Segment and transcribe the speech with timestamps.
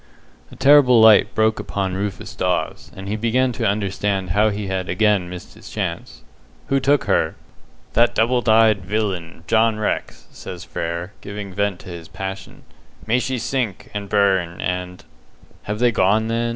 [0.51, 4.89] A terrible light broke upon Rufus Dawes, and he began to understand how he had
[4.89, 6.23] again missed his chance.
[6.69, 7.35] "Who took her?"
[7.93, 12.63] "That double dyed villain, John Rex," says Frere, giving vent to his passion.
[13.05, 15.05] "May she sink, and burn, and"
[15.65, 16.49] "Have they gone, then?"